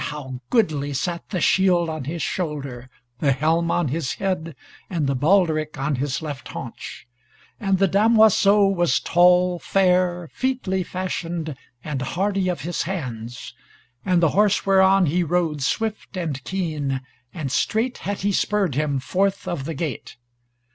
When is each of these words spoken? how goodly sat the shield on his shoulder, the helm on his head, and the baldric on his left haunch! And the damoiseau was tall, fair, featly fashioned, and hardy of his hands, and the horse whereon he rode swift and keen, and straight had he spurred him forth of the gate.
how 0.05 0.39
goodly 0.49 0.93
sat 0.93 1.29
the 1.29 1.39
shield 1.39 1.87
on 1.87 2.05
his 2.05 2.23
shoulder, 2.23 2.89
the 3.19 3.31
helm 3.31 3.69
on 3.69 3.89
his 3.89 4.13
head, 4.13 4.55
and 4.89 5.05
the 5.05 5.15
baldric 5.15 5.77
on 5.77 5.97
his 5.97 6.23
left 6.23 6.47
haunch! 6.47 7.07
And 7.59 7.77
the 7.77 7.87
damoiseau 7.87 8.65
was 8.69 8.99
tall, 8.99 9.59
fair, 9.59 10.27
featly 10.33 10.81
fashioned, 10.81 11.55
and 11.83 12.01
hardy 12.01 12.49
of 12.49 12.61
his 12.61 12.81
hands, 12.89 13.53
and 14.03 14.23
the 14.23 14.29
horse 14.29 14.65
whereon 14.65 15.05
he 15.05 15.23
rode 15.23 15.61
swift 15.61 16.17
and 16.17 16.43
keen, 16.45 17.01
and 17.31 17.51
straight 17.51 17.99
had 17.99 18.21
he 18.21 18.31
spurred 18.31 18.73
him 18.73 18.99
forth 18.99 19.47
of 19.47 19.65
the 19.65 19.75
gate. 19.75 20.17